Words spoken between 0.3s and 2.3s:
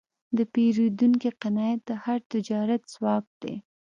د پیرودونکي قناعت د هر